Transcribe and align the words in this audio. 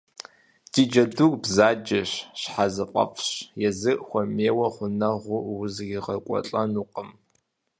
Ди 0.71 0.83
джэдур 0.89 1.33
бзаджэщ, 1.41 2.11
щхьэзыфӏэфӏщ, 2.39 3.27
езыр 3.67 3.97
хуэмейуэ 4.07 4.67
гъунэгъуу 4.75 5.43
узригъэкӀуэлӀэнукъым. 5.61 7.09